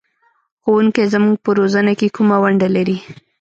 [0.63, 2.97] ښوونکی زموږ په روزنه کې کومه ونډه لري؟